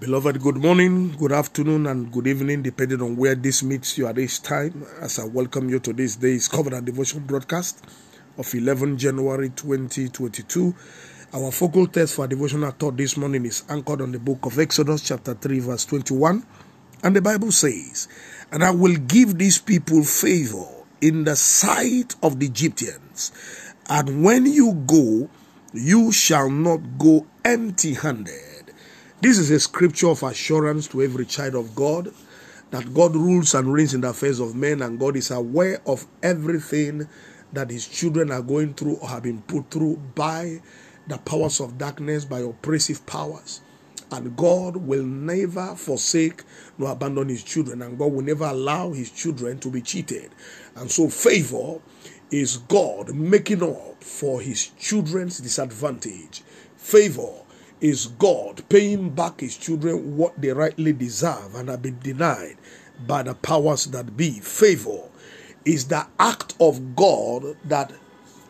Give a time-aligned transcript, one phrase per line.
[0.00, 4.16] Beloved, good morning, good afternoon, and good evening, depending on where this meets you at
[4.16, 4.84] this time.
[5.00, 7.86] As I welcome you to this day's Covenant Devotion broadcast
[8.36, 10.74] of 11 January 2022.
[11.32, 15.00] Our focal text for devotional thought this morning is anchored on the book of Exodus,
[15.06, 16.44] chapter 3, verse 21.
[17.04, 18.08] And the Bible says,
[18.50, 20.66] And I will give these people favor
[21.00, 23.30] in the sight of the Egyptians.
[23.88, 25.30] And when you go,
[25.72, 28.53] you shall not go empty handed.
[29.20, 32.12] This is a scripture of assurance to every child of God
[32.70, 36.04] that God rules and reigns in the affairs of men, and God is aware of
[36.22, 37.08] everything
[37.52, 40.60] that His children are going through or have been put through by
[41.06, 43.60] the powers of darkness, by oppressive powers.
[44.10, 46.42] And God will never forsake
[46.76, 50.32] nor abandon His children, and God will never allow His children to be cheated.
[50.74, 51.80] And so, favor
[52.32, 56.42] is God making up for His children's disadvantage.
[56.76, 57.44] Favor
[57.80, 62.56] is God paying back his children what they rightly deserve and have been denied
[63.06, 64.40] by the powers that be.
[64.40, 65.02] Favor
[65.64, 67.92] is the act of God that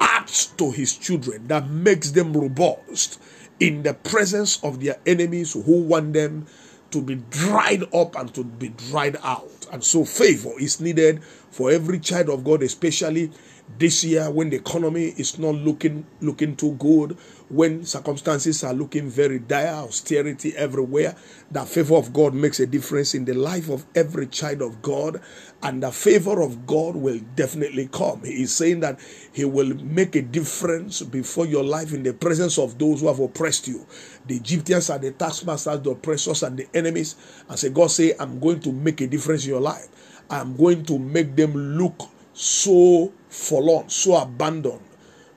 [0.01, 3.21] adds to his children, that makes them robust
[3.61, 6.47] in the presence of their enemies who want them
[6.91, 9.67] to be dried up and to be dried out.
[9.73, 11.23] And so, favor is needed
[11.55, 13.31] for every child of God, especially
[13.79, 17.17] this year when the economy is not looking looking too good
[17.49, 21.17] when circumstances are looking very dire austerity everywhere
[21.51, 25.19] the favor of god makes a difference in the life of every child of god
[25.63, 28.23] and the favor of god will definitely come.
[28.23, 29.01] He is saying that
[29.33, 33.19] he will make a difference before your life in the presence of those who have
[33.19, 33.87] oppressed you.
[34.27, 37.17] The egyptians are the taskmasters the oppressors and the enemies
[37.49, 39.89] and say god say i'm going to make a difference in your life
[40.31, 44.81] i'm going to make them look so forlorn, so abandoned.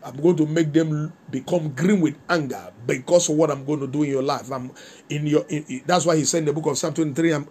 [0.04, 3.88] I'm going to make them become green with anger because of what I'm going to
[3.88, 4.50] do in your life.
[4.52, 4.72] I'm
[5.10, 5.46] in your.
[5.50, 7.48] In, that's why he said in the book of Psalm 23, I'm,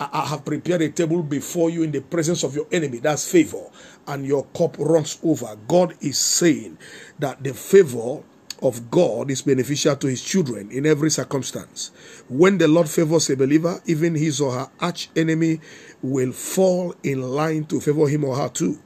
[0.00, 2.98] I have prepared a table before you in the presence of your enemy.
[2.98, 3.62] That's favor,
[4.08, 5.56] and your cup runs over.
[5.68, 6.78] God is saying
[7.20, 8.22] that the favor
[8.62, 11.90] of God is beneficial to his children in every circumstance.
[12.28, 15.60] When the Lord favors a believer, even his or her arch enemy
[16.02, 18.78] will fall in line to favor him or her too.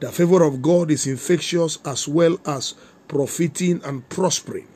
[0.00, 2.74] The favor of God is infectious as well as
[3.08, 4.66] profiting and prospering.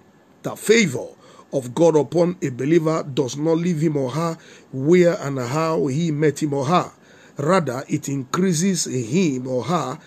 [0.42, 1.06] The favor
[1.52, 4.36] of God upon a believer does not leave him or her
[4.72, 6.92] where and how he met him or her.
[7.38, 9.98] Rather, it increases him or her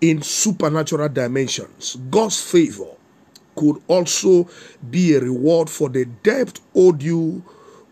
[0.00, 1.96] in supernatural dimensions.
[2.10, 2.94] God's favor
[3.56, 4.48] could also
[4.90, 7.42] be a reward for the debt owed you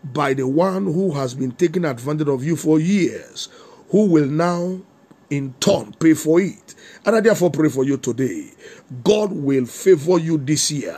[0.03, 3.49] by the one who has been taking advantage of you for years,
[3.89, 4.79] who will now
[5.29, 6.75] in turn pay for it.
[7.05, 8.51] And I therefore pray for you today.
[9.03, 10.97] God will favor you this year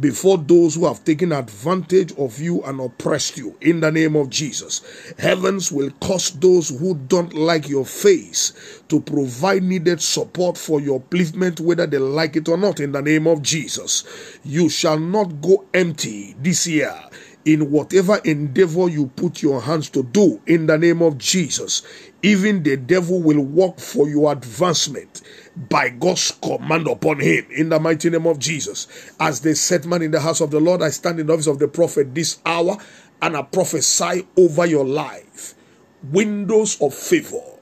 [0.00, 4.30] before those who have taken advantage of you and oppressed you in the name of
[4.30, 4.82] Jesus.
[5.18, 11.00] Heavens will cause those who don't like your face to provide needed support for your
[11.00, 14.38] upliftment, whether they like it or not, in the name of Jesus.
[14.42, 16.94] You shall not go empty this year
[17.44, 21.82] in whatever endeavor you put your hands to do in the name of Jesus.
[22.22, 25.22] Even the devil will work for your advancement
[25.68, 29.12] by God's command upon him in the mighty name of Jesus.
[29.20, 31.46] As the set man in the house of the Lord, I stand in the office
[31.46, 32.78] of the prophet this hour
[33.20, 35.54] and I prophesy over your life.
[36.02, 37.53] Windows of favor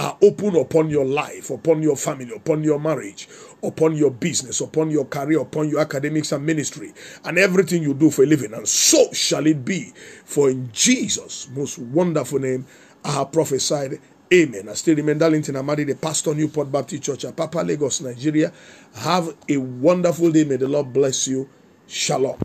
[0.00, 3.28] are open upon your life, upon your family, upon your marriage,
[3.62, 6.94] upon your business, upon your career, upon your academics and ministry,
[7.26, 8.54] and everything you do for a living.
[8.54, 9.92] And so shall it be.
[10.24, 12.66] For in Jesus' most wonderful name,
[13.04, 14.00] I have prophesied.
[14.32, 14.70] Amen.
[14.70, 18.52] I still remain Darlington Amadi, the pastor, Newport Baptist Church, at Papa Lagos, Nigeria.
[18.94, 20.44] Have a wonderful day.
[20.44, 21.46] May the Lord bless you.
[21.86, 22.38] Shalom.